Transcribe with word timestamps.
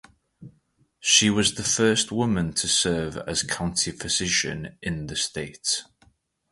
She 0.99 1.29
was 1.29 1.53
the 1.53 1.63
first 1.63 2.11
woman 2.11 2.53
to 2.53 2.67
serve 2.67 3.17
as 3.27 3.43
County 3.43 3.91
Physician 3.91 4.79
in 4.81 5.05
the 5.05 5.15
state. 5.15 5.83